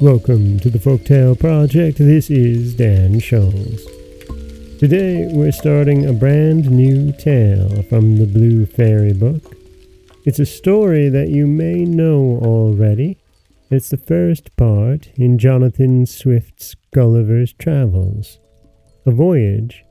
Welcome 0.00 0.60
to 0.60 0.68
the 0.68 0.78
Folktale 0.78 1.40
Project. 1.40 1.96
This 1.96 2.28
is 2.28 2.74
Dan 2.74 3.14
Scholz. 3.14 3.80
Today 4.78 5.26
we're 5.32 5.50
starting 5.50 6.04
a 6.04 6.12
brand 6.12 6.70
new 6.70 7.12
tale 7.12 7.82
from 7.84 8.18
the 8.18 8.26
Blue 8.26 8.66
Fairy 8.66 9.14
book. 9.14 9.56
It's 10.26 10.38
a 10.38 10.44
story 10.44 11.08
that 11.08 11.30
you 11.30 11.46
may 11.46 11.86
know 11.86 12.38
already. 12.42 13.16
It's 13.70 13.88
the 13.88 13.96
first 13.96 14.54
part 14.56 15.08
in 15.14 15.38
Jonathan 15.38 16.04
Swift's 16.04 16.76
Gulliver's 16.92 17.54
Travels, 17.54 18.38
A 19.06 19.10
Voyage 19.10 19.82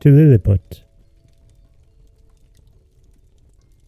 to 0.00 0.10
Lilliput. 0.10 0.82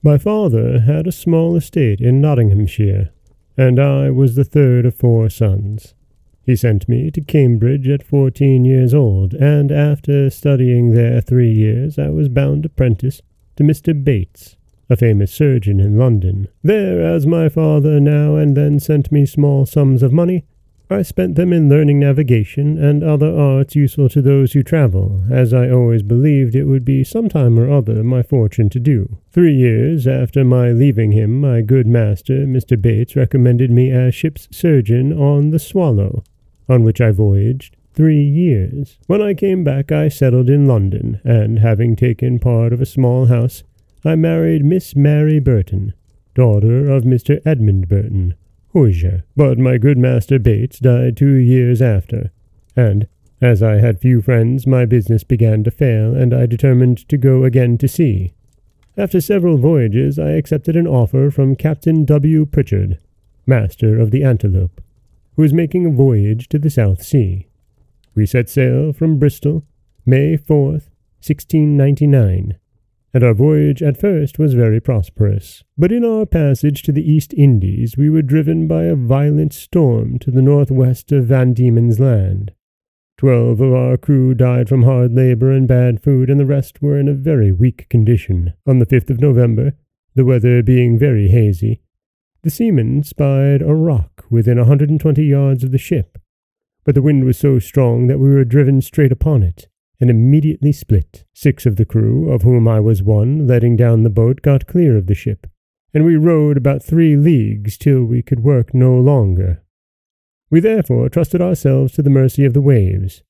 My 0.01 0.17
father 0.17 0.79
had 0.79 1.09
a 1.09 1.13
small 1.13 1.57
estate 1.57 2.01
in 2.01 2.21
Nottinghamshire 2.21 3.11
and 3.57 3.81
I 3.81 4.11
was 4.11 4.35
the 4.35 4.45
third 4.45 4.87
of 4.87 4.95
four 4.95 5.29
sons. 5.31 5.95
He 6.43 6.55
sent 6.55 6.89
me 6.89 7.11
to 7.11 7.21
Cambridge 7.21 7.89
at 7.89 8.03
fourteen 8.03 8.65
years 8.65 8.95
old, 8.95 9.35
and 9.35 9.73
after 9.73 10.31
studying 10.31 10.93
there 10.93 11.21
three 11.21 11.53
years, 11.53 11.99
I 11.99 12.11
was 12.11 12.29
bound 12.29 12.65
apprentice 12.65 13.21
to 13.57 13.65
Mr. 13.65 13.93
Bates, 14.05 14.57
a 14.89 14.97
famous 14.97 15.33
surgeon 15.33 15.81
in 15.81 15.99
London. 15.99 16.49
There, 16.63 17.03
as 17.03 17.27
my 17.27 17.49
father 17.49 17.99
now 17.99 18.37
and 18.37 18.57
then 18.57 18.79
sent 18.79 19.11
me 19.11 19.27
small 19.27 19.67
sums 19.67 20.03
of 20.03 20.13
money, 20.13 20.45
I 20.89 21.03
spent 21.03 21.35
them 21.35 21.53
in 21.53 21.69
learning 21.69 21.99
navigation 21.99 22.79
and 22.79 23.03
other 23.03 23.37
arts 23.37 23.75
useful 23.75 24.09
to 24.11 24.23
those 24.23 24.53
who 24.53 24.63
travel, 24.63 25.25
as 25.29 25.53
I 25.53 25.69
always 25.69 26.05
believed 26.05 26.55
it 26.55 26.65
would 26.65 26.85
be 26.85 27.03
some 27.03 27.29
time 27.29 27.59
or 27.59 27.69
other 27.69 28.05
my 28.05 28.23
fortune 28.23 28.69
to 28.69 28.79
do. 28.79 29.19
Three 29.33 29.55
years 29.55 30.07
after 30.07 30.45
my 30.45 30.71
leaving 30.71 31.11
him, 31.11 31.41
my 31.41 31.61
good 31.61 31.89
master, 31.89 32.47
Mr. 32.47 32.81
Bates, 32.81 33.17
recommended 33.17 33.69
me 33.69 33.91
as 33.91 34.15
ship's 34.15 34.47
surgeon 34.53 35.13
on 35.13 35.51
the 35.51 35.59
Swallow, 35.59 36.23
on 36.69 36.85
which 36.85 37.01
I 37.01 37.11
voyaged 37.11 37.77
three 37.93 38.23
years. 38.23 38.97
When 39.09 39.21
I 39.21 39.35
came 39.35 39.65
back, 39.65 39.91
I 39.91 40.09
settled 40.09 40.49
in 40.49 40.67
London, 40.67 41.21
and 41.25 41.59
having 41.59 41.97
taken 41.97 42.39
part 42.39 42.73
of 42.73 42.81
a 42.81 42.87
small 42.87 43.27
house, 43.27 43.65
I 44.05 44.15
married 44.15 44.65
Miss 44.65 44.95
Mary 44.95 45.41
Burton, 45.41 45.95
daughter 46.33 46.89
of 46.89 47.03
Mr. 47.03 47.41
Edmund 47.45 47.89
Burton, 47.89 48.35
hosier, 48.77 49.25
but 49.35 49.57
my 49.57 49.79
good 49.79 49.97
master 49.97 50.39
Bates 50.39 50.79
died 50.79 51.17
two 51.17 51.33
years 51.33 51.81
after, 51.81 52.31
and, 52.77 53.09
as 53.41 53.63
I 53.63 53.77
had 53.77 53.99
few 53.99 54.21
friends, 54.21 54.67
my 54.67 54.85
business 54.85 55.25
began 55.25 55.65
to 55.65 55.71
fail, 55.71 56.15
and 56.15 56.35
I 56.35 56.45
determined 56.45 57.09
to 57.09 57.17
go 57.17 57.45
again 57.45 57.79
to 57.79 57.89
sea. 57.89 58.35
After 58.95 59.19
several 59.23 59.57
voyages, 59.57 60.19
I 60.19 60.33
accepted 60.33 60.77
an 60.77 60.87
offer 60.87 61.31
from 61.31 61.57
Captain 61.57 62.05
W. 62.05 62.45
Pritchard, 62.45 62.99
master 63.47 63.99
of 63.99 64.11
the 64.11 64.23
Antelope, 64.23 64.83
who 65.37 65.43
was 65.43 65.55
making 65.55 65.87
a 65.87 65.91
voyage 65.91 66.47
to 66.51 66.59
the 66.59 66.69
South 66.69 67.03
Sea. 67.03 67.47
We 68.15 68.27
set 68.27 68.51
sail 68.51 68.93
from 68.93 69.19
Bristol, 69.19 69.65
May 70.05 70.37
4th, 70.37 70.91
1699, 71.25 72.59
and 73.17 73.25
our 73.25 73.33
voyage 73.33 73.83
at 73.83 73.99
first 73.99 74.39
was 74.39 74.53
very 74.53 74.79
prosperous. 74.79 75.65
But 75.79 75.91
in 75.91 76.05
our 76.05 76.27
passage 76.27 76.83
to 76.83 76.93
the 76.93 77.11
East 77.11 77.33
Indies 77.33 77.97
we 77.97 78.11
were 78.11 78.21
driven 78.21 78.69
by 78.69 78.83
a 78.83 78.95
violent 78.95 79.55
storm 79.55 80.19
to 80.19 80.31
the 80.31 80.43
northwest 80.43 81.13
of 81.13 81.25
Van 81.25 81.55
Diemen's 81.55 81.99
Land. 81.99 82.53
Twelve 83.17 83.63
of 83.63 83.73
our 83.73 83.97
crew 83.97 84.35
died 84.35 84.69
from 84.69 84.83
hard 84.83 85.15
labor 85.15 85.51
and 85.51 85.67
bad 85.67 86.03
food, 86.03 86.29
and 86.29 86.39
the 86.39 86.45
rest 86.45 86.83
were 86.83 87.01
in 87.01 87.09
a 87.09 87.15
very 87.15 87.53
weak 87.53 87.89
condition. 87.89 88.53
On 88.67 88.81
the 88.81 88.87
5th 88.87 89.09
of 89.09 89.19
November, 89.19 89.73
the 90.15 90.27
weather 90.27 90.63
being 90.63 90.99
very 90.99 91.29
hazy, 91.29 91.81
the 92.43 92.51
seamen 92.51 93.03
spied 93.03 93.63
a 93.63 93.75
rock 93.75 94.27
within 94.29 94.59
a 94.59 94.67
hundred 94.67 94.91
and 94.91 95.01
twenty 95.01 95.25
yards 95.25 95.65
of 95.65 95.73
the 95.73 95.79
ship, 95.79 96.19
but 96.85 96.95
the 96.95 97.01
wind 97.01 97.25
was 97.25 97.39
so 97.39 97.59
strong 97.61 98.09
that 98.09 98.19
we 98.19 98.29
were 98.29 98.45
driven 98.45 98.83
straight 98.83 99.11
upon 99.11 99.43
it 99.43 99.69
and 100.01 100.11
immediately 100.11 100.73
split. 100.73 101.25
Six 101.33 101.67
of 101.67 101.77
the 101.77 101.85
crew, 101.85 102.31
of 102.31 102.43
whom 102.43 102.69
I 102.69 102.81
was 102.81 103.03
one, 103.03 103.47
letting 103.47 103.77
down 103.77 104.03
the 104.03 104.11
boat, 104.11 104.43
got 104.43 104.67
clear 104.67 104.97
of 104.97 105.07
the 105.07 105.15
ship, 105.15 105.47
and 105.95 106.05
we 106.05 106.17
rowed 106.17 106.57
about 106.57 106.83
three 106.83 107.17
leagues 107.17 107.79
till 107.79 108.05
we 108.05 108.23
could 108.23 108.41
work 108.41 108.75
no 108.75 108.95
longer. 108.95 109.63
We 110.51 110.61
therefore 110.61 111.09
trusted 111.09 111.41
ourselves 111.41 111.93
to 111.95 112.03
the 112.03 112.11
mercy 112.11 112.45
of 112.45 112.53
the 112.53 112.61
waves, 112.61 113.23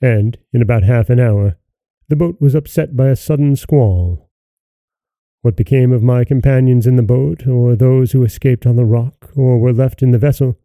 and 0.00 0.38
in 0.52 0.62
about 0.62 0.84
half 0.84 1.10
an 1.10 1.20
hour 1.20 1.56
the 2.08 2.16
boat 2.16 2.40
was 2.40 2.54
upset 2.54 2.96
by 2.96 3.08
a 3.08 3.16
sudden 3.16 3.56
squall. 3.56 4.30
What 5.42 5.56
became 5.56 5.92
of 5.92 6.02
my 6.02 6.24
companions 6.24 6.86
in 6.86 6.96
the 6.96 7.02
boat, 7.02 7.46
or 7.46 7.74
those 7.74 8.12
who 8.12 8.22
escaped 8.22 8.66
on 8.66 8.76
the 8.76 8.84
rock, 8.84 9.32
or 9.36 9.58
were 9.58 9.72
left 9.72 10.02
in 10.02 10.12
the 10.12 10.18
vessel, 10.18 10.58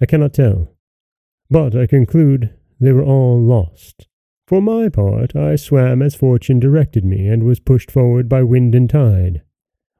I 0.00 0.06
cannot 0.06 0.32
tell, 0.32 0.74
but 1.50 1.76
I 1.76 1.86
conclude 1.86 2.54
they 2.80 2.92
were 2.92 3.04
all 3.04 3.40
lost. 3.40 4.08
For 4.46 4.62
my 4.62 4.88
part, 4.88 5.34
I 5.34 5.56
swam 5.56 6.02
as 6.02 6.14
fortune 6.14 6.60
directed 6.60 7.04
me, 7.04 7.26
and 7.26 7.42
was 7.42 7.58
pushed 7.58 7.90
forward 7.90 8.28
by 8.28 8.44
wind 8.44 8.76
and 8.76 8.88
tide. 8.88 9.42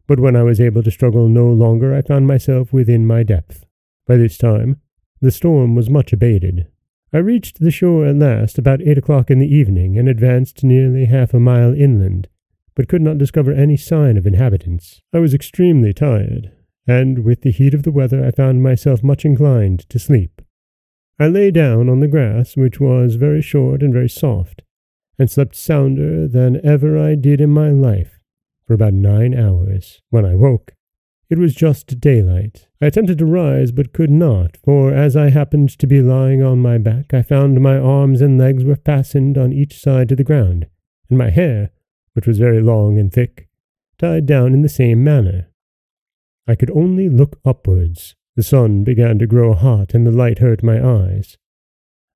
But 0.07 0.21
when 0.21 0.37
I 0.37 0.45
was 0.45 0.61
able 0.61 0.85
to 0.85 0.91
struggle 0.91 1.29
no 1.29 1.51
longer, 1.51 1.93
I 1.93 2.03
found 2.03 2.29
myself 2.29 2.73
within 2.73 3.07
my 3.07 3.25
depth. 3.25 3.67
By 4.07 4.17
this 4.17 4.39
time, 4.39 4.81
the 5.21 5.33
storm 5.33 5.75
was 5.75 5.91
much 5.91 6.13
abated. 6.13 6.69
I 7.13 7.19
reached 7.19 7.59
the 7.59 7.73
shore 7.73 8.07
at 8.07 8.15
last 8.15 8.57
about 8.57 8.83
eight 8.83 8.99
o'clock 8.99 9.33
in 9.33 9.41
the 9.41 9.53
evening, 9.53 9.99
and 9.99 10.09
advanced 10.09 10.63
nearly 10.63 11.07
half 11.07 11.35
a 11.35 11.41
mile 11.41 11.75
inland, 11.75 12.29
but 12.77 12.89
could 12.89 13.03
not 13.03 13.19
discover 13.19 13.51
any 13.51 13.77
sign 13.77 14.17
of 14.17 14.29
inhabitants. 14.29 15.03
I 15.13 15.19
was 15.19 15.35
extremely 15.35 15.93
tired, 15.93 16.53
and 16.87 17.25
with 17.25 17.41
the 17.41 17.51
heat 17.51 17.75
of 17.75 17.83
the 17.83 17.91
weather 17.91 18.25
I 18.25 18.31
found 18.31 18.63
myself 18.63 19.03
much 19.03 19.25
inclined 19.25 19.89
to 19.89 19.99
sleep. 19.99 20.41
I 21.19 21.29
lay 21.29 21.51
down 21.51 21.89
on 21.89 22.01
the 22.01 22.09
grass, 22.09 22.57
which 22.57 22.79
was 22.79 23.15
very 23.15 23.41
short 23.41 23.83
and 23.83 23.93
very 23.93 24.09
soft, 24.09 24.63
and 25.19 25.31
slept 25.31 25.55
sounder 25.55 26.29
than 26.29 26.65
ever 26.65 26.99
I 26.99 27.15
did 27.15 27.41
in 27.41 27.51
my 27.51 27.71
life 27.71 28.21
for 28.67 28.75
about 28.75 28.93
nine 28.93 29.35
hours. 29.35 30.03
When 30.11 30.27
I 30.27 30.35
woke, 30.35 30.75
it 31.31 31.39
was 31.39 31.55
just 31.55 32.01
daylight. 32.01 32.69
I 32.83 32.87
attempted 32.87 33.19
to 33.19 33.27
rise, 33.27 33.73
but 33.73 33.95
could 33.95 34.11
not, 34.11 34.59
for 34.59 34.93
as 34.93 35.17
I 35.17 35.31
happened 35.31 35.71
to 35.79 35.87
be 35.87 36.03
lying 36.03 36.43
on 36.43 36.59
my 36.59 36.77
back, 36.79 37.15
I 37.15 37.23
found 37.23 37.61
my 37.61 37.79
arms 37.79 38.21
and 38.21 38.39
legs 38.39 38.63
were 38.63 38.77
fastened 38.77 39.39
on 39.39 39.53
each 39.53 39.81
side 39.81 40.09
to 40.11 40.17
the 40.17 40.23
ground, 40.25 40.67
and 41.09 41.19
my 41.19 41.31
hair, 41.31 41.71
which 42.13 42.27
was 42.27 42.39
very 42.39 42.61
long 42.61 42.99
and 42.99 43.13
thick, 43.13 43.49
tied 43.99 44.27
down 44.27 44.53
in 44.53 44.63
the 44.63 44.69
same 44.69 45.03
manner. 45.03 45.49
I 46.47 46.55
could 46.55 46.71
only 46.71 47.09
look 47.09 47.41
upwards, 47.45 48.15
the 48.37 48.43
sun 48.43 48.85
began 48.85 49.19
to 49.19 49.27
grow 49.27 49.55
hot, 49.55 49.95
and 49.95 50.07
the 50.07 50.13
light 50.13 50.39
hurt 50.39 50.63
my 50.63 50.85
eyes. 50.85 51.39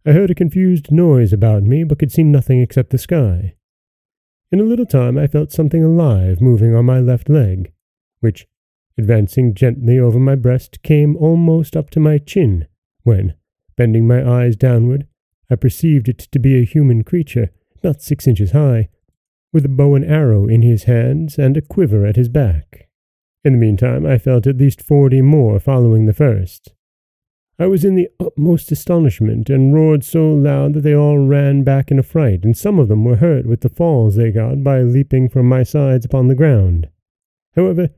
I 0.06 0.12
heard 0.12 0.30
a 0.30 0.34
confused 0.34 0.92
noise 0.92 1.32
about 1.32 1.62
me, 1.62 1.82
but 1.82 1.98
could 1.98 2.12
see 2.12 2.22
nothing 2.22 2.60
except 2.60 2.90
the 2.90 2.98
sky. 2.98 3.54
In 4.52 4.60
a 4.60 4.64
little 4.64 4.86
time 4.86 5.16
I 5.16 5.26
felt 5.26 5.50
something 5.50 5.82
alive 5.82 6.40
moving 6.40 6.74
on 6.74 6.84
my 6.84 7.00
left 7.00 7.28
leg, 7.28 7.72
which, 8.20 8.46
advancing 8.98 9.54
gently 9.54 9.98
over 9.98 10.18
my 10.18 10.34
breast, 10.34 10.82
came 10.82 11.16
almost 11.16 11.76
up 11.76 11.88
to 11.90 12.00
my 12.00 12.18
chin, 12.18 12.66
when, 13.02 13.34
bending 13.76 14.06
my 14.06 14.28
eyes 14.28 14.56
downward, 14.56 15.06
I 15.50 15.56
perceived 15.56 16.08
it 16.08 16.18
to 16.18 16.38
be 16.38 16.60
a 16.60 16.64
human 16.64 17.02
creature, 17.02 17.50
not 17.82 18.02
six 18.02 18.26
inches 18.26 18.52
high, 18.52 18.90
with 19.52 19.64
a 19.64 19.68
bow 19.68 19.94
and 19.94 20.04
arrow 20.04 20.46
in 20.46 20.62
his 20.62 20.84
hands 20.84 21.38
and 21.38 21.56
a 21.56 21.62
quiver 21.62 22.04
at 22.04 22.16
his 22.16 22.28
back. 22.28 22.89
In 23.42 23.54
the 23.54 23.58
meantime, 23.58 24.04
I 24.04 24.18
felt 24.18 24.46
at 24.46 24.58
least 24.58 24.82
forty 24.82 25.22
more 25.22 25.58
following 25.58 26.04
the 26.04 26.12
first. 26.12 26.74
I 27.58 27.66
was 27.66 27.84
in 27.84 27.94
the 27.94 28.08
utmost 28.18 28.70
astonishment, 28.70 29.48
and 29.48 29.74
roared 29.74 30.04
so 30.04 30.30
loud 30.30 30.74
that 30.74 30.80
they 30.80 30.94
all 30.94 31.18
ran 31.18 31.62
back 31.62 31.90
in 31.90 31.98
affright, 31.98 32.44
and 32.44 32.56
some 32.56 32.78
of 32.78 32.88
them 32.88 33.04
were 33.04 33.16
hurt 33.16 33.46
with 33.46 33.60
the 33.60 33.68
falls 33.68 34.16
they 34.16 34.30
got 34.30 34.62
by 34.62 34.82
leaping 34.82 35.28
from 35.28 35.48
my 35.48 35.62
sides 35.62 36.04
upon 36.04 36.28
the 36.28 36.34
ground. 36.34 36.88
However, 37.56 37.90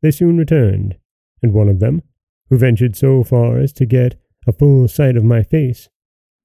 they 0.00 0.10
soon 0.10 0.38
returned, 0.38 0.96
and 1.42 1.52
one 1.52 1.68
of 1.68 1.80
them, 1.80 2.02
who 2.48 2.58
ventured 2.58 2.96
so 2.96 3.22
far 3.22 3.58
as 3.58 3.72
to 3.74 3.86
get 3.86 4.18
a 4.46 4.52
full 4.52 4.88
sight 4.88 5.16
of 5.16 5.24
my 5.24 5.42
face, 5.42 5.88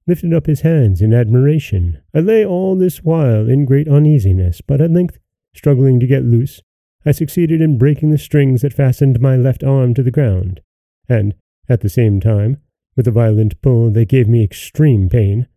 lifted 0.06 0.34
up 0.34 0.46
his 0.46 0.60
hands 0.62 1.00
in 1.00 1.14
admiration. 1.14 2.02
I 2.14 2.20
lay 2.20 2.44
all 2.44 2.76
this 2.76 3.02
while 3.02 3.48
in 3.48 3.64
great 3.64 3.88
uneasiness, 3.88 4.60
but 4.60 4.80
at 4.80 4.90
length, 4.90 5.18
struggling 5.54 6.00
to 6.00 6.06
get 6.06 6.24
loose, 6.24 6.60
I 7.04 7.12
succeeded 7.12 7.60
in 7.60 7.78
breaking 7.78 8.10
the 8.10 8.18
strings 8.18 8.62
that 8.62 8.72
fastened 8.72 9.20
my 9.20 9.36
left 9.36 9.64
arm 9.64 9.94
to 9.94 10.02
the 10.02 10.10
ground, 10.10 10.60
and, 11.08 11.34
at 11.68 11.80
the 11.80 11.88
same 11.88 12.20
time, 12.20 12.58
with 12.96 13.08
a 13.08 13.12
violent 13.12 13.60
pull 13.62 13.90
that 13.90 14.08
gave 14.08 14.28
me 14.28 14.44
extreme 14.44 15.08
pain, 15.08 15.48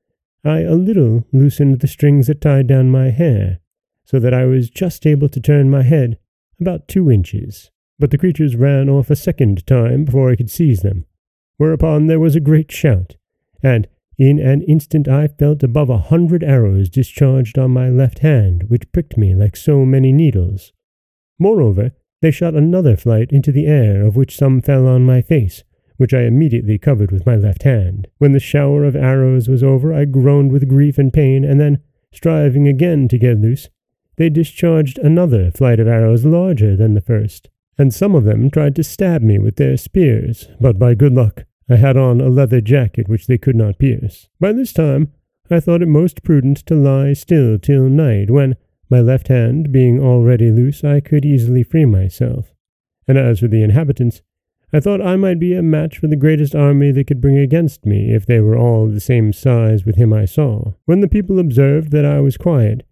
I 0.43 0.61
a 0.61 0.75
little 0.75 1.25
loosened 1.31 1.79
the 1.79 1.87
strings 1.87 2.27
that 2.27 2.41
tied 2.41 2.67
down 2.67 2.89
my 2.89 3.09
hair, 3.09 3.59
so 4.03 4.19
that 4.19 4.33
I 4.33 4.45
was 4.45 4.69
just 4.69 5.05
able 5.05 5.29
to 5.29 5.39
turn 5.39 5.69
my 5.69 5.83
head 5.83 6.17
about 6.59 6.87
two 6.87 7.11
inches. 7.11 7.71
But 7.99 8.11
the 8.11 8.17
creatures 8.17 8.55
ran 8.55 8.89
off 8.89 9.09
a 9.09 9.15
second 9.15 9.65
time 9.65 10.05
before 10.05 10.31
I 10.31 10.35
could 10.35 10.51
seize 10.51 10.81
them, 10.81 11.05
whereupon 11.57 12.07
there 12.07 12.19
was 12.19 12.35
a 12.35 12.39
great 12.39 12.71
shout, 12.71 13.15
and 13.61 13.87
in 14.17 14.39
an 14.39 14.61
instant 14.63 15.07
I 15.07 15.27
felt 15.27 15.63
above 15.63 15.89
a 15.89 15.97
hundred 15.97 16.43
arrows 16.43 16.89
discharged 16.89 17.57
on 17.57 17.71
my 17.71 17.89
left 17.89 18.19
hand, 18.19 18.63
which 18.69 18.91
pricked 18.91 19.17
me 19.17 19.35
like 19.35 19.55
so 19.55 19.85
many 19.85 20.11
needles. 20.11 20.71
Moreover, 21.39 21.91
they 22.21 22.31
shot 22.31 22.55
another 22.55 22.95
flight 22.95 23.31
into 23.31 23.51
the 23.51 23.67
air, 23.67 24.01
of 24.01 24.15
which 24.15 24.37
some 24.37 24.61
fell 24.61 24.87
on 24.87 25.05
my 25.05 25.21
face, 25.21 25.63
which 25.97 26.13
I 26.13 26.21
immediately 26.21 26.77
covered 26.77 27.11
with 27.11 27.25
my 27.25 27.35
left 27.35 27.63
hand. 27.63 28.07
When 28.17 28.31
the 28.31 28.39
shower 28.39 28.83
of 28.83 28.95
arrows 28.95 29.47
was 29.47 29.63
over, 29.63 29.93
I 29.93 30.05
groaned 30.05 30.51
with 30.51 30.69
grief 30.69 30.97
and 30.97 31.13
pain, 31.13 31.43
and 31.43 31.59
then, 31.59 31.79
striving 32.11 32.67
again 32.67 33.07
to 33.09 33.17
get 33.17 33.37
loose, 33.37 33.69
they 34.17 34.29
discharged 34.29 34.97
another 34.99 35.51
flight 35.51 35.79
of 35.79 35.87
arrows 35.87 36.25
larger 36.25 36.75
than 36.75 36.93
the 36.93 37.01
first, 37.01 37.49
and 37.77 37.93
some 37.93 38.15
of 38.15 38.23
them 38.23 38.49
tried 38.49 38.75
to 38.77 38.83
stab 38.83 39.21
me 39.21 39.37
with 39.37 39.57
their 39.57 39.77
spears, 39.77 40.47
but 40.59 40.79
by 40.79 40.95
good 40.95 41.13
luck 41.13 41.43
I 41.69 41.75
had 41.75 41.97
on 41.97 42.21
a 42.21 42.29
leather 42.29 42.61
jacket 42.61 43.09
which 43.09 43.27
they 43.27 43.37
could 43.37 43.55
not 43.55 43.79
pierce. 43.79 44.29
By 44.39 44.53
this 44.53 44.71
time 44.71 45.11
I 45.51 45.59
thought 45.59 45.81
it 45.81 45.87
most 45.87 46.23
prudent 46.23 46.65
to 46.67 46.75
lie 46.75 47.13
still 47.13 47.59
till 47.59 47.89
night, 47.89 48.31
when, 48.31 48.55
my 48.89 49.01
left 49.01 49.27
hand 49.27 49.71
being 49.71 49.99
already 49.99 50.51
loose, 50.51 50.83
I 50.83 50.99
could 50.99 51.25
easily 51.25 51.63
free 51.63 51.85
myself. 51.85 52.53
And 53.07 53.17
as 53.17 53.39
for 53.39 53.47
the 53.47 53.63
inhabitants, 53.63 54.21
I 54.73 54.79
thought 54.79 55.01
I 55.01 55.15
might 55.15 55.39
be 55.39 55.53
a 55.53 55.61
match 55.61 55.99
for 55.99 56.07
the 56.07 56.15
greatest 56.15 56.55
army 56.55 56.91
they 56.91 57.03
could 57.03 57.21
bring 57.21 57.37
against 57.37 57.85
me, 57.85 58.13
if 58.13 58.25
they 58.25 58.39
were 58.41 58.57
all 58.57 58.87
the 58.87 58.99
same 58.99 59.31
size 59.31 59.85
with 59.85 59.95
him 59.95 60.11
I 60.11 60.25
saw. 60.25 60.73
When 60.85 60.99
the 60.99 61.07
people 61.07 61.39
observed 61.39 61.91
that 61.91 62.05
I 62.05 62.19
was 62.19 62.37
quiet, 62.37 62.85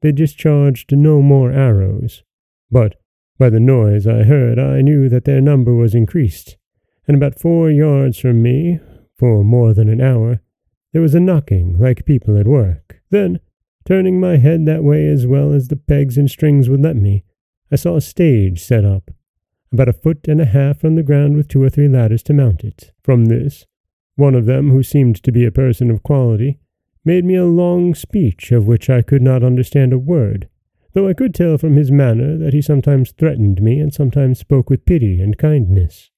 they 0.00 0.12
discharged 0.12 0.96
no 0.96 1.22
more 1.22 1.50
arrows. 1.50 2.22
But 2.70 2.96
by 3.38 3.50
the 3.50 3.58
noise 3.58 4.06
I 4.06 4.22
heard, 4.24 4.58
I 4.58 4.80
knew 4.80 5.08
that 5.08 5.24
their 5.24 5.40
number 5.40 5.74
was 5.74 5.94
increased, 5.94 6.56
and 7.08 7.16
about 7.16 7.40
four 7.40 7.70
yards 7.70 8.18
from 8.18 8.42
me, 8.42 8.78
for 9.16 9.42
more 9.42 9.74
than 9.74 9.88
an 9.88 10.00
hour, 10.00 10.40
there 10.92 11.02
was 11.02 11.14
a 11.14 11.20
knocking 11.20 11.78
like 11.78 12.04
people 12.04 12.38
at 12.38 12.46
work. 12.46 13.00
Then, 13.10 13.40
turning 13.84 14.18
my 14.18 14.36
head 14.36 14.64
that 14.66 14.84
way 14.84 15.06
as 15.06 15.26
well 15.26 15.52
as 15.52 15.68
the 15.68 15.76
pegs 15.76 16.16
and 16.16 16.30
strings 16.30 16.68
would 16.68 16.82
let 16.82 16.96
me, 16.96 17.24
I 17.70 17.76
saw 17.76 17.96
a 17.96 18.00
stage 18.00 18.62
set 18.62 18.84
up, 18.84 19.10
about 19.72 19.88
a 19.88 19.92
foot 19.92 20.26
and 20.28 20.40
a 20.40 20.46
half 20.46 20.80
from 20.80 20.94
the 20.94 21.02
ground 21.02 21.36
with 21.36 21.48
two 21.48 21.62
or 21.62 21.70
three 21.70 21.88
ladders 21.88 22.22
to 22.24 22.32
mount 22.32 22.64
it. 22.64 22.92
From 23.02 23.26
this, 23.26 23.66
one 24.16 24.34
of 24.34 24.46
them, 24.46 24.70
who 24.70 24.82
seemed 24.82 25.22
to 25.22 25.32
be 25.32 25.44
a 25.44 25.50
person 25.50 25.90
of 25.90 26.02
quality, 26.02 26.60
made 27.04 27.24
me 27.24 27.34
a 27.34 27.44
long 27.44 27.94
speech 27.94 28.52
of 28.52 28.66
which 28.66 28.88
I 28.88 29.02
could 29.02 29.22
not 29.22 29.42
understand 29.42 29.92
a 29.92 29.98
word, 29.98 30.48
though 30.92 31.08
I 31.08 31.14
could 31.14 31.34
tell 31.34 31.58
from 31.58 31.76
his 31.76 31.90
manner 31.90 32.38
that 32.38 32.54
he 32.54 32.62
sometimes 32.62 33.10
threatened 33.10 33.60
me 33.60 33.80
and 33.80 33.92
sometimes 33.92 34.38
spoke 34.38 34.70
with 34.70 34.86
pity 34.86 35.20
and 35.20 35.36
kindness. 35.36 36.10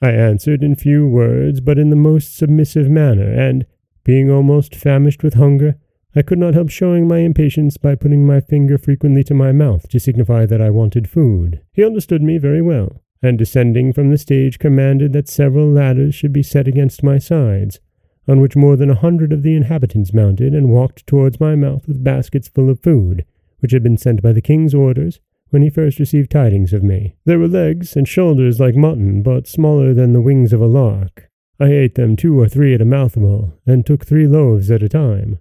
I 0.00 0.12
answered 0.12 0.62
in 0.62 0.76
few 0.76 1.06
words, 1.06 1.60
but 1.60 1.78
in 1.78 1.90
the 1.90 1.96
most 1.96 2.36
submissive 2.36 2.88
manner, 2.88 3.30
and, 3.32 3.66
being 4.04 4.30
almost 4.30 4.74
famished 4.74 5.22
with 5.22 5.34
hunger, 5.34 5.76
I 6.16 6.22
could 6.22 6.38
not 6.38 6.54
help 6.54 6.70
showing 6.70 7.08
my 7.08 7.18
impatience 7.18 7.76
by 7.76 7.96
putting 7.96 8.24
my 8.24 8.40
finger 8.40 8.78
frequently 8.78 9.24
to 9.24 9.34
my 9.34 9.50
mouth 9.50 9.88
to 9.88 9.98
signify 9.98 10.46
that 10.46 10.60
I 10.60 10.70
wanted 10.70 11.08
food. 11.08 11.60
He 11.72 11.84
understood 11.84 12.22
me 12.22 12.38
very 12.38 12.62
well, 12.62 13.02
and 13.20 13.36
descending 13.36 13.92
from 13.92 14.10
the 14.10 14.18
stage 14.18 14.60
commanded 14.60 15.12
that 15.12 15.28
several 15.28 15.68
ladders 15.68 16.14
should 16.14 16.32
be 16.32 16.42
set 16.42 16.68
against 16.68 17.02
my 17.02 17.18
sides, 17.18 17.80
on 18.28 18.40
which 18.40 18.54
more 18.54 18.76
than 18.76 18.90
a 18.90 18.94
hundred 18.94 19.32
of 19.32 19.42
the 19.42 19.56
inhabitants 19.56 20.14
mounted 20.14 20.54
and 20.54 20.70
walked 20.70 21.06
towards 21.06 21.40
my 21.40 21.56
mouth 21.56 21.88
with 21.88 22.04
baskets 22.04 22.46
full 22.46 22.70
of 22.70 22.80
food, 22.80 23.24
which 23.58 23.72
had 23.72 23.82
been 23.82 23.96
sent 23.96 24.22
by 24.22 24.32
the 24.32 24.40
king's 24.40 24.74
orders 24.74 25.18
when 25.50 25.62
he 25.62 25.70
first 25.70 25.98
received 25.98 26.30
tidings 26.30 26.72
of 26.72 26.82
me. 26.82 27.16
There 27.24 27.38
were 27.38 27.48
legs 27.48 27.96
and 27.96 28.06
shoulders 28.06 28.60
like 28.60 28.76
mutton, 28.76 29.22
but 29.22 29.48
smaller 29.48 29.92
than 29.92 30.12
the 30.12 30.22
wings 30.22 30.52
of 30.52 30.60
a 30.60 30.66
lark. 30.66 31.28
I 31.58 31.66
ate 31.66 31.94
them 31.94 32.16
two 32.16 32.38
or 32.38 32.48
three 32.48 32.74
at 32.74 32.80
a 32.80 32.84
mouthful, 32.84 33.52
and 33.66 33.84
took 33.84 34.04
three 34.04 34.26
loaves 34.26 34.70
at 34.70 34.82
a 34.82 34.88
time. 34.88 35.38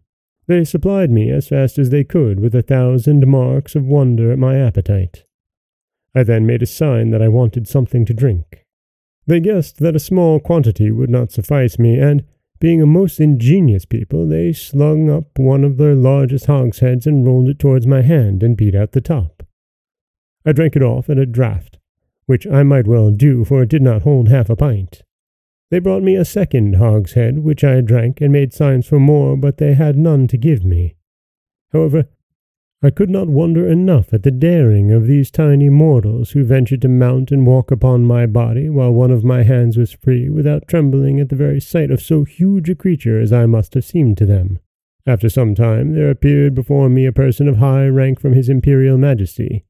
They 0.48 0.66
supplied 0.66 1.10
me 1.10 1.32
as 1.32 1.48
fast 1.48 1.80
as 1.80 1.90
they 1.90 2.04
could 2.04 2.40
with 2.40 2.54
a 2.54 2.62
thousand 2.62 3.26
marks 3.28 3.76
of 3.76 3.86
wonder 3.86 4.32
at 4.32 4.40
my 4.40 4.58
appetite. 4.58 5.24
I 6.14 6.24
then 6.24 6.46
made 6.46 6.62
a 6.62 6.68
sign 6.68 7.12
that 7.12 7.22
I 7.22 7.28
wanted 7.28 7.68
something 7.68 8.06
to 8.06 8.14
drink. 8.14 8.66
They 9.26 9.40
guessed 9.40 9.80
that 9.80 9.96
a 9.96 10.00
small 10.00 10.40
quantity 10.40 10.92
would 10.92 11.10
not 11.10 11.32
suffice 11.32 11.80
me, 11.80 11.98
and, 11.98 12.24
being 12.60 12.82
a 12.82 12.86
most 12.86 13.20
ingenious 13.20 13.86
people, 13.86 14.28
they 14.28 14.54
slung 14.54 15.10
up 15.10 15.40
one 15.40 15.64
of 15.64 15.78
their 15.78 15.96
largest 15.96 16.46
hogsheads 16.46 17.08
and 17.08 17.26
rolled 17.26 17.50
it 17.50 17.60
towards 17.60 17.88
my 17.88 18.02
hand 18.02 18.44
and 18.44 18.58
beat 18.58 18.76
out 18.76 18.92
the 18.92 19.02
top. 19.02 19.44
I 20.46 20.52
drank 20.52 20.76
it 20.76 20.84
off 20.84 21.10
at 21.10 21.18
a 21.18 21.26
draught, 21.26 21.78
which 22.26 22.46
I 22.46 22.64
might 22.64 22.88
well 22.88 23.12
do, 23.12 23.46
for 23.46 23.64
it 23.64 23.70
did 23.70 23.82
not 23.82 24.02
hold 24.02 24.28
half 24.28 24.50
a 24.50 24.56
pint. 24.56 25.04
They 25.74 25.80
brought 25.80 26.04
me 26.04 26.16
a 26.16 26.24
second 26.24 26.76
hogshead, 26.76 27.40
which 27.40 27.64
I 27.64 27.82
drank 27.82 28.22
and 28.22 28.32
made 28.32 28.54
signs 28.54 28.86
for 28.86 29.00
more, 29.00 29.36
but 29.36 29.58
they 29.58 29.74
had 29.74 29.98
none 29.98 30.28
to 30.28 30.38
give 30.38 30.64
me. 30.64 30.98
However, 31.72 32.06
I 32.84 32.92
could 32.92 33.10
not 33.10 33.28
wonder 33.28 33.68
enough 33.68 34.14
at 34.14 34.22
the 34.22 34.30
daring 34.30 34.92
of 34.92 35.08
these 35.08 35.32
tiny 35.32 35.70
mortals 35.70 36.30
who 36.30 36.44
ventured 36.44 36.84
to 36.84 36.90
mount 36.90 37.32
and 37.32 37.48
walk 37.48 37.72
upon 37.72 38.06
my 38.06 38.28
body 38.28 38.70
while 38.70 38.94
one 38.94 39.10
of 39.10 39.24
my 39.24 39.42
hands 39.42 39.76
was 39.76 39.92
free, 39.92 40.30
without 40.30 40.68
trembling 40.68 41.20
at 41.20 41.30
the 41.30 41.36
very 41.36 41.60
sight 41.60 41.90
of 41.90 42.04
so 42.04 42.24
huge 42.24 42.70
a 42.70 42.76
creature 42.76 43.20
as 43.20 43.34
I 43.34 43.48
must 43.48 43.74
have 43.74 43.84
seemed 43.84 44.20
to 44.20 44.28
them. 44.28 44.60
After 45.08 45.28
some 45.28 45.56
time 45.56 45.94
there 45.94 46.12
appeared 46.12 46.54
before 46.54 46.88
me 46.88 47.08
a 47.08 47.12
person 47.12 47.48
of 47.48 47.58
high 47.58 47.88
rank 47.88 48.20
from 48.20 48.34
his 48.34 48.48
imperial 48.48 49.00
majesty. 49.00 49.66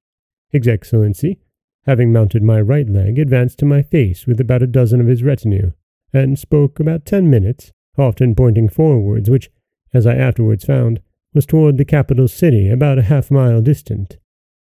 His 0.49 0.67
Excellency, 0.67 1.39
having 1.85 2.11
mounted 2.11 2.43
my 2.43 2.59
right 2.59 2.89
leg, 2.89 3.17
advanced 3.17 3.57
to 3.59 3.65
my 3.65 3.81
face 3.81 4.27
with 4.27 4.41
about 4.41 4.61
a 4.61 4.67
dozen 4.67 4.99
of 4.99 5.07
his 5.07 5.23
retinue, 5.23 5.71
and 6.13 6.37
spoke 6.37 6.79
about 6.79 7.05
ten 7.05 7.29
minutes, 7.29 7.71
often 7.97 8.35
pointing 8.35 8.69
forwards, 8.69 9.29
which, 9.29 9.49
as 9.93 10.05
I 10.05 10.15
afterwards 10.15 10.65
found, 10.65 11.01
was 11.33 11.45
toward 11.45 11.77
the 11.77 11.85
capital 11.85 12.27
city, 12.27 12.69
about 12.69 12.99
a 12.99 13.03
half 13.03 13.31
mile 13.31 13.61
distant, 13.61 14.17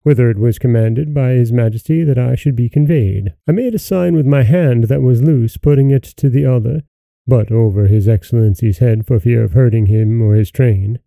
whither 0.02 0.30
it 0.30 0.38
was 0.38 0.58
commanded 0.58 1.14
by 1.14 1.30
His 1.30 1.52
Majesty 1.52 2.04
that 2.04 2.18
I 2.18 2.34
should 2.34 2.56
be 2.56 2.68
conveyed. 2.68 3.34
I 3.48 3.52
made 3.52 3.74
a 3.74 3.78
sign 3.78 4.14
with 4.14 4.26
my 4.26 4.42
hand 4.42 4.84
that 4.84 5.02
was 5.02 5.22
loose, 5.22 5.56
putting 5.56 5.90
it 5.90 6.02
to 6.02 6.28
the 6.28 6.44
other, 6.44 6.82
but 7.26 7.50
over 7.50 7.86
His 7.86 8.08
Excellency's 8.08 8.78
head 8.78 9.06
for 9.06 9.18
fear 9.18 9.42
of 9.44 9.52
hurting 9.52 9.86
him 9.86 10.22
or 10.22 10.34
his 10.34 10.50
train, 10.50 11.00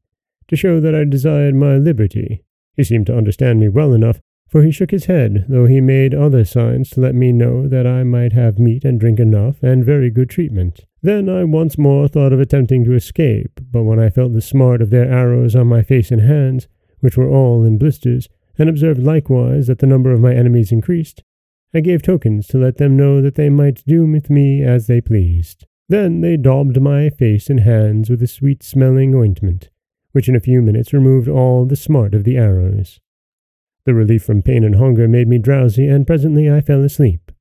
to 0.47 0.55
show 0.55 0.79
that 0.79 0.95
I 0.95 1.03
desired 1.03 1.55
my 1.55 1.77
liberty. 1.77 2.43
He 2.75 2.83
seemed 2.83 3.07
to 3.07 3.17
understand 3.17 3.59
me 3.59 3.67
well 3.67 3.93
enough, 3.93 4.19
for 4.49 4.63
he 4.63 4.71
shook 4.71 4.91
his 4.91 5.05
head, 5.05 5.45
though 5.47 5.67
he 5.67 5.79
made 5.79 6.13
other 6.15 6.43
signs 6.43 6.89
to 6.89 6.99
let 6.99 7.13
me 7.13 7.31
know 7.31 7.67
that 7.67 7.85
I 7.85 8.03
might 8.03 8.33
have 8.33 8.57
meat 8.57 8.83
and 8.83 8.99
drink 8.99 9.19
enough, 9.19 9.61
and 9.61 9.85
very 9.85 10.09
good 10.09 10.29
treatment. 10.29 10.85
Then 11.01 11.29
I 11.29 11.43
once 11.43 11.77
more 11.77 12.07
thought 12.07 12.33
of 12.33 12.39
attempting 12.39 12.83
to 12.85 12.95
escape, 12.95 13.59
but 13.71 13.83
when 13.83 13.99
I 13.99 14.09
felt 14.09 14.33
the 14.33 14.41
smart 14.41 14.81
of 14.81 14.89
their 14.89 15.09
arrows 15.09 15.55
on 15.55 15.67
my 15.67 15.83
face 15.83 16.11
and 16.11 16.21
hands, 16.21 16.67
which 16.99 17.15
were 17.15 17.29
all 17.29 17.63
in 17.63 17.77
blisters, 17.77 18.27
and 18.57 18.67
observed 18.67 19.01
likewise 19.01 19.67
that 19.67 19.79
the 19.79 19.87
number 19.87 20.11
of 20.11 20.19
my 20.19 20.33
enemies 20.33 20.71
increased, 20.71 21.23
I 21.73 21.81
gave 21.81 22.01
tokens 22.01 22.47
to 22.47 22.57
let 22.57 22.77
them 22.77 22.97
know 22.97 23.21
that 23.21 23.35
they 23.35 23.49
might 23.49 23.83
do 23.85 24.05
with 24.05 24.29
me 24.29 24.63
as 24.63 24.87
they 24.87 24.99
pleased. 24.99 25.65
Then 25.87 26.21
they 26.21 26.35
daubed 26.35 26.81
my 26.81 27.09
face 27.09 27.49
and 27.49 27.61
hands 27.61 28.09
with 28.09 28.21
a 28.23 28.27
sweet-smelling 28.27 29.15
ointment, 29.15 29.69
which 30.11 30.27
in 30.27 30.35
a 30.35 30.39
few 30.39 30.61
minutes 30.61 30.91
removed 30.91 31.27
all 31.27 31.65
the 31.65 31.75
smart 31.75 32.13
of 32.15 32.23
the 32.23 32.37
arrows. 32.37 32.99
The 33.89 33.95
relief 33.95 34.21
from 34.21 34.43
pain 34.43 34.63
and 34.63 34.75
hunger 34.75 35.07
made 35.07 35.27
me 35.27 35.39
drowsy, 35.39 35.87
and 35.87 36.05
presently 36.05 36.47
I 36.47 36.61
fell 36.61 36.83
asleep. 36.83 37.31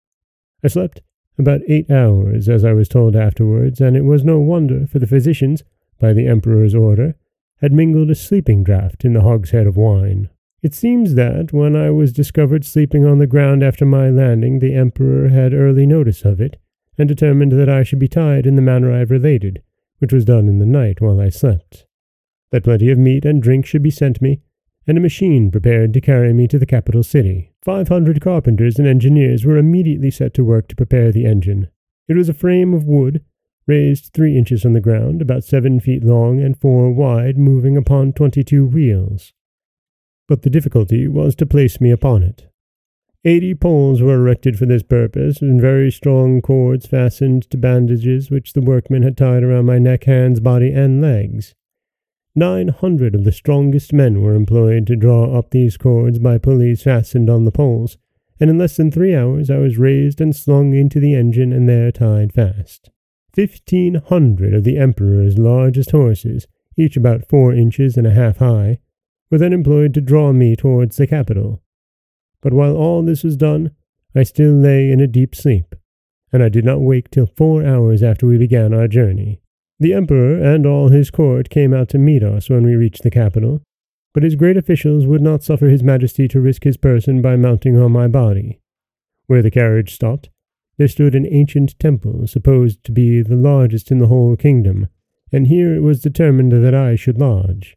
I 0.65 0.69
slept 0.69 1.03
about 1.37 1.61
eight 1.69 1.91
hours, 1.91 2.49
as 2.49 2.65
I 2.65 2.73
was 2.73 2.89
told 2.89 3.15
afterwards, 3.15 3.83
and 3.83 3.95
it 3.95 4.07
was 4.07 4.25
no 4.25 4.41
wonder, 4.41 4.87
for 4.87 4.99
the 4.99 5.07
physicians, 5.07 5.63
by 5.99 6.15
the 6.15 6.27
Emperor's 6.27 6.75
order, 6.75 7.17
had 7.61 7.75
mingled 7.75 8.09
a 8.09 8.15
sleeping 8.15 8.65
draught 8.65 9.05
in 9.05 9.13
the 9.13 9.21
hogshead 9.21 9.67
of 9.67 9.77
wine. 9.77 10.31
It 10.63 10.73
seems 10.73 11.17
that, 11.17 11.53
when 11.53 11.77
I 11.77 11.91
was 11.91 12.15
discovered 12.15 12.65
sleeping 12.65 13.05
on 13.05 13.19
the 13.19 13.27
ground 13.27 13.63
after 13.63 13.85
my 13.85 14.09
landing, 14.09 14.61
the 14.61 14.73
Emperor 14.73 15.29
had 15.29 15.53
early 15.53 15.85
notice 15.85 16.25
of 16.25 16.41
it, 16.41 16.57
and 16.97 17.07
determined 17.07 17.53
that 17.53 17.69
I 17.69 17.83
should 17.83 17.99
be 17.99 18.09
tied 18.09 18.47
in 18.47 18.57
the 18.57 18.63
manner 18.63 18.91
I 18.91 19.01
have 19.01 19.11
related, 19.11 19.63
which 19.99 20.15
was 20.15 20.25
done 20.25 20.49
in 20.49 20.61
the 20.61 20.65
night 20.65 21.03
while 21.03 21.21
I 21.21 21.29
slept. 21.29 21.85
That 22.53 22.65
plenty 22.65 22.89
of 22.89 22.97
meat 22.97 23.27
and 23.27 23.43
drink 23.43 23.67
should 23.67 23.83
be 23.83 23.91
sent 23.91 24.23
me, 24.23 24.41
and 24.89 24.99
a 24.99 25.03
machine 25.03 25.51
prepared 25.51 25.93
to 25.93 26.01
carry 26.01 26.33
me 26.33 26.49
to 26.49 26.59
the 26.59 26.67
capital 26.67 27.03
city. 27.03 27.53
Five 27.63 27.89
hundred 27.89 28.23
carpenters 28.23 28.79
and 28.79 28.89
engineers 28.89 29.45
were 29.45 29.59
immediately 29.59 30.11
set 30.11 30.33
to 30.35 30.45
work 30.45 30.67
to 30.69 30.77
prepare 30.77 31.13
the 31.13 31.27
engine. 31.27 31.69
It 32.09 32.17
was 32.17 32.31
a 32.31 32.35
frame 32.35 32.73
of 32.73 32.85
wood, 32.85 33.23
raised 33.67 34.15
three 34.15 34.39
inches 34.39 34.63
from 34.63 34.73
the 34.73 34.81
ground, 34.81 35.21
about 35.21 35.45
seven 35.45 35.79
feet 35.79 36.03
long 36.03 36.41
and 36.41 36.59
four 36.59 36.91
wide, 36.91 37.37
moving 37.37 37.77
upon 37.77 38.15
twenty-two 38.15 38.67
wheels. 38.67 39.35
But 40.27 40.41
the 40.41 40.51
difficulty 40.51 41.07
was 41.07 41.35
to 41.37 41.47
place 41.47 41.81
me 41.81 41.91
upon 41.91 42.23
it. 42.23 42.51
Eighty 43.25 43.55
poles 43.55 44.01
were 44.01 44.15
erected 44.15 44.59
for 44.59 44.65
this 44.65 44.83
purpose, 44.83 45.43
and 45.43 45.61
very 45.61 45.91
strong 45.91 46.41
cords 46.41 46.87
fastened 46.87 47.51
to 47.51 47.59
bandages 47.59 48.31
which 48.31 48.55
the 48.55 48.63
workmen 48.63 49.03
had 49.03 49.19
tied 49.19 49.43
around 49.43 49.67
my 49.67 49.79
neck, 49.79 50.05
hands, 50.05 50.41
body, 50.41 50.73
and 50.73 51.03
legs. 51.03 51.55
Nine 52.39 52.69
hundred 52.69 53.17
of 53.17 53.25
the 53.25 53.33
strongest 53.33 53.93
men 53.93 54.23
were 54.23 54.37
employed 54.37 54.87
to 54.87 54.95
draw 54.95 55.37
up 55.37 55.51
these 55.51 55.77
cords 55.77 56.21
by 56.21 56.39
pulleys 56.39 56.85
fastened 56.85 57.29
on 57.29 57.45
the 57.45 57.51
poles, 57.51 57.99
and 58.39 58.49
in 58.49 58.57
less 58.57 58.77
than 58.77 58.93
three 58.93 59.13
hours 59.13 59.51
I 59.51 59.59
was 59.59 59.77
raised 59.77 60.21
and 60.21 60.37
slung 60.37 60.73
into 60.73 61.01
the 61.01 61.17
engine 61.17 61.53
and 61.53 61.69
there 61.69 61.91
tied 61.91 62.33
fast. 62.33 62.91
Fifteen 63.35 63.97
hundred 63.97 64.55
of 64.55 64.63
the 64.63 64.79
Emperor's 64.79 65.37
largest 65.37 65.91
horses, 65.91 66.47
each 66.77 66.97
about 66.97 67.29
four 67.29 67.53
inches 67.53 67.97
and 67.97 68.07
a 68.07 68.13
half 68.15 68.37
high, 68.37 68.79
were 69.33 69.39
then 69.39 69.53
employed 69.53 69.93
to 69.95 70.01
draw 70.01 70.33
me 70.33 70.55
towards 70.55 70.97
the 70.97 71.09
capital. 71.09 71.61
But 72.41 72.53
while 72.53 72.77
all 72.77 73.03
this 73.03 73.25
was 73.25 73.37
done, 73.37 73.73
I 74.15 74.23
still 74.23 74.53
lay 74.53 74.93
in 74.93 75.01
a 75.01 75.09
deep 75.09 75.35
sleep, 75.35 75.75
and 76.33 76.41
I 76.45 76.51
did 76.51 76.65
not 76.65 76.81
wake 76.81 77.11
till 77.11 77.27
four 77.27 77.67
hours 77.67 78.01
after 78.01 78.29
we 78.29 78.39
began 78.39 78.73
our 78.73 78.87
journey. 78.87 79.41
The 79.81 79.95
Emperor 79.95 80.43
and 80.43 80.67
all 80.67 80.89
his 80.89 81.09
court 81.09 81.51
came 81.51 81.73
out 81.73 81.89
to 81.91 81.99
meet 81.99 82.25
us 82.25 82.51
when 82.51 82.65
we 82.65 82.75
reached 82.75 83.05
the 83.05 83.13
capital, 83.13 83.63
but 84.13 84.25
his 84.25 84.35
great 84.35 84.57
officials 84.57 85.07
would 85.07 85.23
not 85.23 85.45
suffer 85.45 85.69
his 85.69 85.85
majesty 85.85 86.27
to 86.29 86.41
risk 86.41 86.65
his 86.65 86.77
person 86.77 87.23
by 87.23 87.37
mounting 87.37 87.77
on 87.77 87.93
my 87.93 88.09
body. 88.09 88.59
Where 89.29 89.43
the 89.43 89.53
carriage 89.53 89.95
stopped, 89.95 90.31
there 90.79 90.89
stood 90.89 91.15
an 91.15 91.27
ancient 91.27 91.79
temple, 91.79 92.27
supposed 92.27 92.83
to 92.85 92.93
be 92.93 93.23
the 93.23 93.37
largest 93.37 93.93
in 93.93 93.99
the 93.99 94.09
whole 94.09 94.35
kingdom, 94.35 94.89
and 95.31 95.47
here 95.47 95.73
it 95.73 95.83
was 95.83 96.01
determined 96.01 96.51
that 96.51 96.75
I 96.75 96.97
should 96.97 97.19
lodge. 97.19 97.77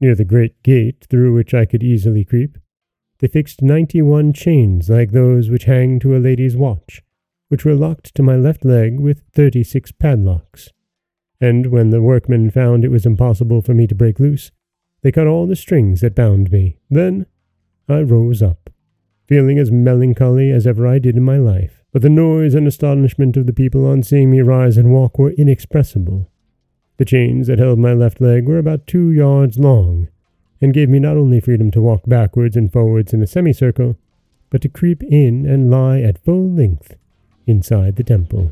Near 0.00 0.16
the 0.16 0.24
great 0.24 0.62
gate 0.64 1.06
through 1.08 1.32
which 1.32 1.54
I 1.54 1.64
could 1.64 1.84
easily 1.84 2.24
creep, 2.24 2.58
they 3.20 3.28
fixed 3.28 3.62
ninety 3.62 4.02
one 4.02 4.32
chains 4.32 4.90
like 4.90 5.12
those 5.12 5.48
which 5.48 5.64
hang 5.64 6.00
to 6.00 6.16
a 6.16 6.18
lady's 6.18 6.56
watch, 6.56 7.02
which 7.50 7.64
were 7.64 7.74
locked 7.74 8.16
to 8.16 8.22
my 8.24 8.34
left 8.34 8.64
leg 8.64 8.98
with 8.98 9.22
thirty 9.32 9.62
six 9.62 9.92
padlocks. 9.92 10.72
And 11.40 11.66
when 11.66 11.90
the 11.90 12.02
workmen 12.02 12.50
found 12.50 12.84
it 12.84 12.90
was 12.90 13.06
impossible 13.06 13.62
for 13.62 13.74
me 13.74 13.86
to 13.86 13.94
break 13.94 14.18
loose, 14.18 14.50
they 15.02 15.12
cut 15.12 15.26
all 15.26 15.46
the 15.46 15.56
strings 15.56 16.00
that 16.00 16.14
bound 16.14 16.50
me. 16.50 16.78
Then 16.90 17.26
I 17.88 18.00
rose 18.00 18.42
up, 18.42 18.70
feeling 19.26 19.58
as 19.58 19.70
melancholy 19.70 20.50
as 20.50 20.66
ever 20.66 20.86
I 20.86 20.98
did 20.98 21.16
in 21.16 21.22
my 21.22 21.38
life. 21.38 21.84
But 21.92 22.02
the 22.02 22.10
noise 22.10 22.54
and 22.54 22.66
astonishment 22.66 23.36
of 23.36 23.46
the 23.46 23.52
people 23.52 23.86
on 23.86 24.02
seeing 24.02 24.30
me 24.30 24.40
rise 24.40 24.76
and 24.76 24.90
walk 24.90 25.18
were 25.18 25.30
inexpressible. 25.30 26.30
The 26.98 27.04
chains 27.04 27.46
that 27.46 27.60
held 27.60 27.78
my 27.78 27.92
left 27.92 28.20
leg 28.20 28.46
were 28.46 28.58
about 28.58 28.86
two 28.86 29.10
yards 29.12 29.58
long, 29.58 30.08
and 30.60 30.74
gave 30.74 30.88
me 30.88 30.98
not 30.98 31.16
only 31.16 31.40
freedom 31.40 31.70
to 31.70 31.80
walk 31.80 32.02
backwards 32.06 32.56
and 32.56 32.72
forwards 32.72 33.14
in 33.14 33.22
a 33.22 33.26
semicircle, 33.26 33.96
but 34.50 34.60
to 34.62 34.68
creep 34.68 35.02
in 35.04 35.46
and 35.46 35.70
lie 35.70 36.00
at 36.00 36.24
full 36.24 36.50
length 36.50 36.96
inside 37.46 37.96
the 37.96 38.04
temple. 38.04 38.50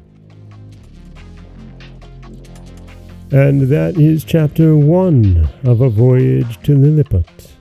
And 3.36 3.68
that 3.68 3.98
is 3.98 4.24
chapter 4.24 4.74
one 4.74 5.46
of 5.64 5.82
A 5.82 5.90
Voyage 5.90 6.58
to 6.62 6.74
Lilliput. 6.74 7.52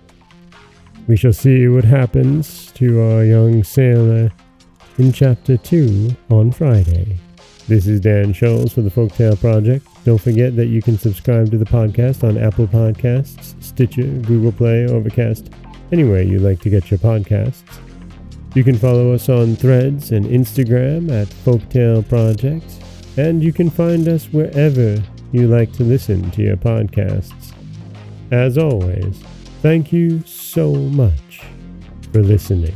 We 1.06 1.18
shall 1.18 1.34
see 1.34 1.68
what 1.68 1.84
happens 1.84 2.72
to 2.76 3.02
our 3.02 3.26
young 3.26 3.62
sailor 3.62 4.32
in 4.98 5.12
chapter 5.12 5.58
two 5.58 6.16
on 6.30 6.54
Friday. 6.54 7.18
This 7.68 7.88
is 7.88 8.00
Dan 8.00 8.32
Scholz 8.32 8.72
for 8.72 8.84
the 8.84 8.90
Folktale 8.90 9.38
Project. 9.38 9.86
Don't 10.06 10.22
forget 10.22 10.56
that 10.56 10.68
you 10.68 10.82
can 10.82 10.98
subscribe 10.98 11.52
to 11.52 11.58
the 11.58 11.66
podcast 11.66 12.24
on 12.24 12.38
Apple 12.38 12.68
Podcasts, 12.68 13.62
Stitcher, 13.62 14.08
Google 14.26 14.54
Play, 14.54 14.88
Overcast, 14.88 15.50
anywhere 15.92 16.22
you 16.22 16.40
like 16.40 16.62
to 16.62 16.70
get 16.70 16.90
your 16.90 17.00
podcasts. 17.00 17.64
You 18.54 18.64
can 18.64 18.78
follow 18.78 19.12
us 19.12 19.28
on 19.28 19.58
Threads 19.58 20.14
and 20.14 20.26
Instagram 20.26 21.12
at 21.12 21.28
Folktale 21.28 22.08
Project, 22.08 22.72
and 23.18 23.44
you 23.44 23.52
can 23.52 23.70
find 23.70 24.08
us 24.08 24.28
wherever 24.32 25.04
you 25.36 25.48
like 25.48 25.72
to 25.74 25.84
listen 25.84 26.32
to 26.32 26.42
your 26.42 26.58
podcasts. 26.58 27.54
As 28.32 28.58
always, 28.58 29.18
thank 29.62 29.92
you 29.92 30.22
so 30.26 30.74
much 30.74 31.42
for 32.12 32.24
listening. 32.24 32.76